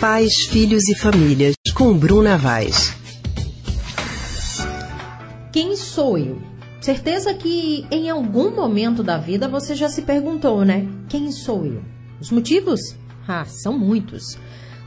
[0.00, 2.96] Pais, Filhos e Famílias, com Bruna Vaz.
[5.52, 6.40] Quem sou eu?
[6.80, 10.88] Certeza que em algum momento da vida você já se perguntou, né?
[11.06, 11.82] Quem sou eu?
[12.18, 12.80] Os motivos?
[13.28, 14.38] Ah, são muitos.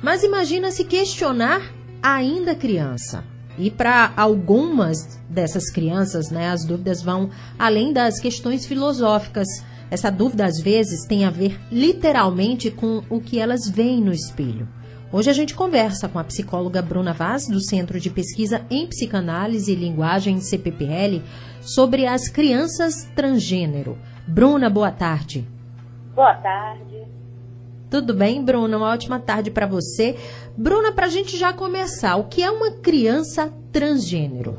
[0.02, 1.62] Mas imagina se questionar
[2.02, 3.24] ainda criança.
[3.56, 9.48] E para algumas dessas crianças, né, as dúvidas vão além das questões filosóficas.
[9.92, 14.68] Essa dúvida às vezes tem a ver literalmente com o que elas veem no espelho.
[15.14, 19.72] Hoje a gente conversa com a psicóloga Bruna Vaz, do Centro de Pesquisa em Psicanálise
[19.72, 21.22] e Linguagem CPPL,
[21.62, 23.96] sobre as crianças transgênero.
[24.28, 25.48] Bruna, boa tarde.
[26.16, 27.04] Boa tarde.
[27.92, 28.76] Tudo bem, Bruna?
[28.76, 30.18] Uma ótima tarde para você.
[30.58, 34.58] Bruna, para a gente já começar, o que é uma criança transgênero?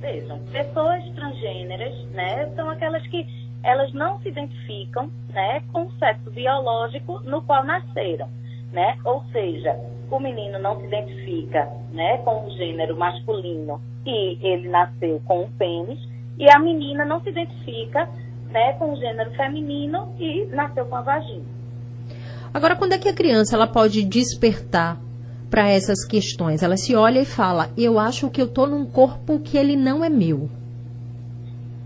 [0.00, 3.26] Vejam, pessoas transgêneras, né, são aquelas que
[3.64, 8.38] elas não se identificam, né, com o sexo biológico no qual nasceram
[8.72, 8.98] né?
[9.04, 9.76] Ou seja,
[10.10, 15.50] o menino não se identifica, né, com o gênero masculino e ele nasceu com um
[15.52, 15.98] pênis,
[16.38, 18.08] e a menina não se identifica,
[18.50, 21.44] né, com o gênero feminino e nasceu com a vagina.
[22.54, 24.98] Agora, quando é que a criança ela pode despertar
[25.50, 26.62] para essas questões?
[26.62, 30.02] Ela se olha e fala: "Eu acho que eu tô num corpo que ele não
[30.02, 30.48] é meu".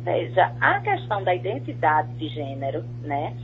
[0.04, 3.34] Veja, a questão da identidade de gênero, né?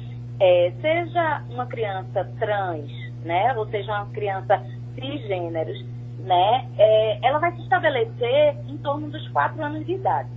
[0.40, 2.90] É, seja uma criança trans,
[3.24, 3.54] né?
[3.56, 5.84] Ou seja, uma criança cisgêneros,
[6.18, 6.68] né?
[6.76, 10.28] É, ela vai se estabelecer em torno dos quatro anos de idade.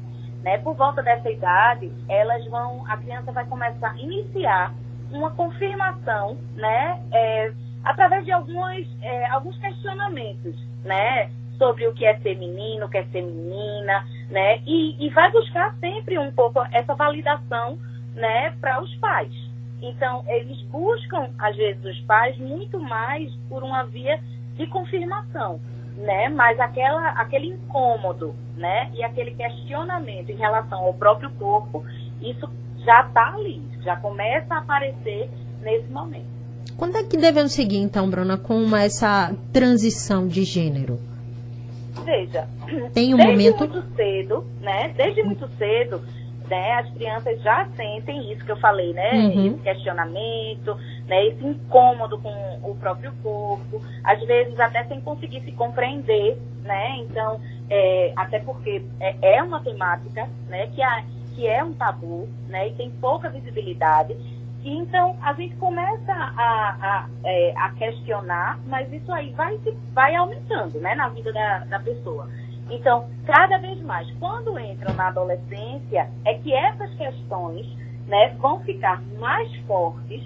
[0.43, 0.57] Né?
[0.59, 4.73] Por volta dessa idade, elas vão, a criança vai começar a iniciar
[5.11, 7.01] uma confirmação, né?
[7.11, 11.29] É, através de algumas, é, alguns questionamentos, né?
[11.57, 14.59] Sobre o que é ser menino, o que é ser menina, né?
[14.65, 17.77] E, e vai buscar sempre um pouco essa validação,
[18.15, 18.51] né?
[18.59, 19.50] Para os pais.
[19.81, 24.19] Então, eles buscam, às vezes, os pais muito mais por uma via
[24.55, 25.59] de confirmação,
[25.97, 26.29] né?
[26.29, 28.91] Mas aquela, aquele incômodo, né?
[28.93, 31.83] E aquele questionamento em relação ao próprio corpo,
[32.21, 32.47] isso
[32.85, 35.29] já está ali, já começa a aparecer
[35.61, 36.29] nesse momento.
[36.77, 40.99] Quando é que devemos seguir, então, Bruna, com essa transição de gênero?
[42.03, 42.47] Veja,
[42.93, 44.93] tem um desde momento muito cedo, né?
[44.95, 46.01] Desde muito cedo,
[46.51, 49.09] né, as crianças já sentem isso que eu falei, né?
[49.13, 49.45] Uhum.
[49.47, 55.53] Esse questionamento, né, esse incômodo com o próprio corpo, às vezes até sem conseguir se
[55.53, 56.97] compreender, né?
[56.97, 62.27] Então, é, até porque é, é, uma temática, né, que, a, que é um tabu,
[62.49, 64.13] né, e tem pouca visibilidade.
[64.61, 69.57] E, então, a gente começa a, a, é, a questionar, mas isso aí vai,
[69.93, 72.27] vai aumentando, né, na vida da, da pessoa.
[72.71, 77.67] Então, cada vez mais, quando entram na adolescência, é que essas questões
[78.07, 80.23] né, vão ficar mais fortes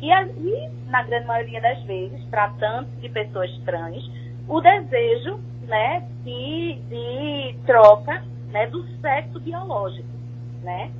[0.00, 4.08] e, e, na grande maioria das vezes, tratando de pessoas trans,
[4.46, 8.22] o desejo né, de, de troca
[8.52, 10.08] né, do sexo biológico.
[10.62, 10.92] Né?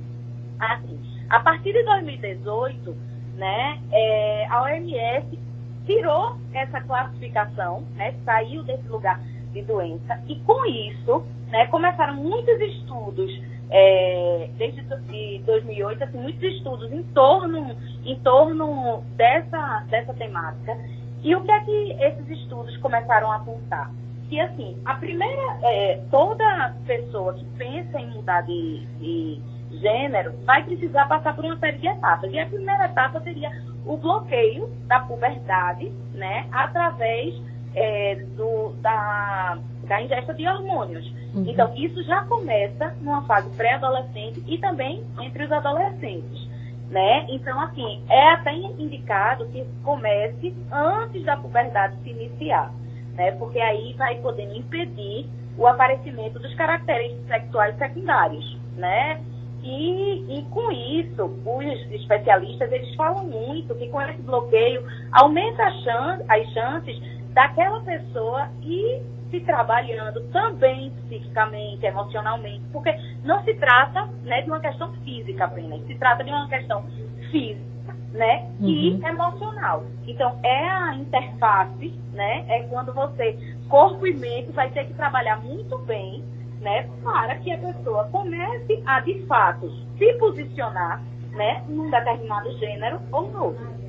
[0.59, 0.99] Assim,
[1.29, 2.95] a partir de 2018,
[3.37, 5.39] né, é, a OMS
[5.85, 9.17] tirou essa classificação, né, saiu desse lugar
[9.51, 10.21] de doença.
[10.27, 17.03] E com isso, né, começaram muitos estudos, é, desde de 2008, assim, muitos estudos em
[17.03, 20.77] torno, em torno dessa, dessa temática.
[21.23, 23.91] E o que é que esses estudos começaram a apontar?
[24.29, 30.63] Que, assim, a primeira, é, toda pessoa que pensa em mudar de, de gênero vai
[30.63, 32.31] precisar passar por uma série de etapas.
[32.31, 33.51] E a primeira etapa seria
[33.85, 37.33] o bloqueio da puberdade, né, através
[37.75, 41.05] é, do, da, da ingesta de hormônios.
[41.33, 41.45] Uhum.
[41.47, 46.47] Então, isso já começa numa fase pré-adolescente e também entre os adolescentes.
[46.89, 47.27] Né?
[47.29, 52.73] Então, assim, é até indicado que comece antes da puberdade se iniciar,
[53.13, 53.31] né?
[53.33, 59.21] Porque aí vai poder impedir o aparecimento dos caracteres sexuais secundários, né?
[59.61, 66.23] E, e com isso, os especialistas, eles falam muito que com esse bloqueio aumenta chance,
[66.27, 69.01] as chances daquela pessoa e
[69.31, 72.93] se trabalhando também psiquicamente, emocionalmente, porque
[73.23, 76.83] não se trata né, de uma questão física apenas, se trata de uma questão
[77.31, 79.07] física né, e uhum.
[79.07, 79.85] emocional.
[80.05, 83.37] Então, é a interface, né, é quando você,
[83.69, 86.21] corpo e mente, vai ter que trabalhar muito bem
[86.59, 91.01] né, para que a pessoa comece a, de fato, se posicionar
[91.31, 93.79] né, num determinado gênero ou no outro.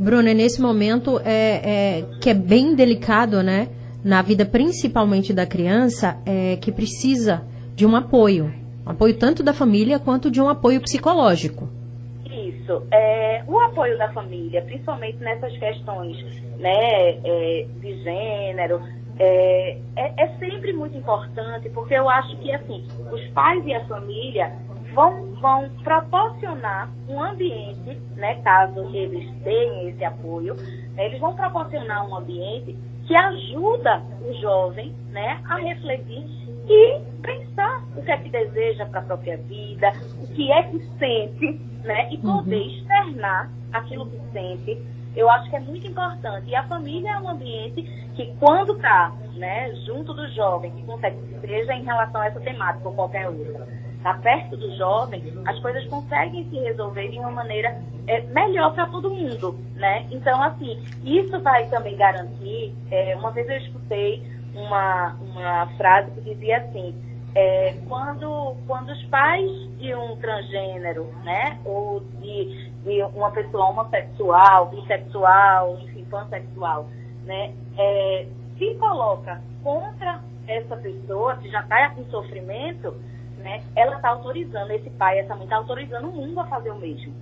[0.00, 3.68] Bruna, nesse momento é, é, que é bem delicado, né?
[4.02, 7.42] Na vida principalmente da criança, é, que precisa
[7.76, 8.52] de um apoio.
[8.86, 11.68] Um apoio tanto da família quanto de um apoio psicológico.
[12.24, 12.86] Isso, isso.
[12.90, 16.16] É, o apoio da família, principalmente nessas questões
[16.58, 18.80] né, é, de gênero,
[19.18, 23.84] é, é, é, sempre muito importante, porque eu acho que assim, os pais e a
[23.86, 24.52] família
[24.92, 30.54] vão, vão proporcionar um ambiente, né, caso eles tenham esse apoio,
[30.94, 32.76] né, eles vão proporcionar um ambiente
[33.06, 36.24] que ajuda o jovem né, a refletir
[36.68, 39.92] e pensar o que é que deseja para a própria vida,
[40.22, 42.66] o que é que sente, né, e poder uhum.
[42.68, 44.80] externar aquilo que sente.
[45.16, 46.48] Eu acho que é muito importante.
[46.48, 47.82] E a família é um ambiente
[48.14, 52.88] que, quando está né, junto do jovem, que consegue, seja em relação a essa temática
[52.88, 53.66] ou qualquer outra,
[54.00, 58.86] está perto do jovem, as coisas conseguem se resolver de uma maneira é, melhor para
[58.86, 60.06] todo mundo, né?
[60.10, 64.22] Então, assim, isso vai também garantir, é, uma vez eu escutei
[64.54, 66.94] uma, uma frase que dizia assim,
[67.34, 74.66] é, quando, quando os pais de um transgênero, né, ou de, de uma pessoa homossexual,
[74.70, 76.88] bissexual, enfim, pansexual,
[77.24, 78.26] né, é,
[78.58, 82.94] se coloca contra essa pessoa que já está em sofrimento,
[83.40, 86.78] né, ela está autorizando, esse pai, essa mãe está autorizando o mundo a fazer o
[86.78, 87.12] mesmo,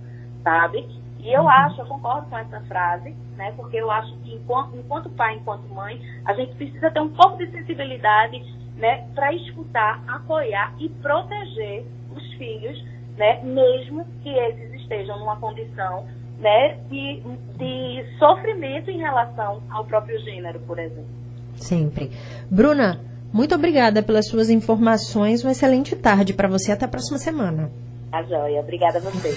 [0.43, 0.87] sabe?
[1.19, 1.49] E eu uhum.
[1.49, 5.67] acho, eu concordo com essa frase, né, porque eu acho que enquanto, enquanto pai, enquanto
[5.73, 8.41] mãe, a gente precisa ter um pouco de sensibilidade,
[8.77, 11.85] né, para escutar, apoiar e proteger
[12.15, 12.81] os filhos,
[13.17, 16.07] né, mesmo que eles estejam numa condição
[16.39, 17.21] né, de,
[17.57, 21.19] de sofrimento em relação ao próprio gênero, por exemplo.
[21.55, 22.11] Sempre.
[22.49, 22.99] Bruna,
[23.31, 25.43] muito obrigada pelas suas informações.
[25.43, 26.71] Uma excelente tarde para você.
[26.71, 27.71] Até a próxima semana.
[28.11, 28.59] A joia.
[28.59, 29.35] Obrigada a você.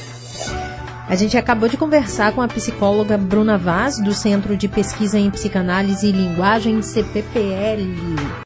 [1.08, 5.30] A gente acabou de conversar com a psicóloga Bruna Vaz, do Centro de Pesquisa em
[5.30, 8.40] Psicanálise e Linguagem, CPPL.